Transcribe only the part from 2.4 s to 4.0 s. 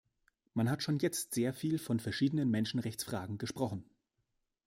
Menschenrechtsfragen gesprochen.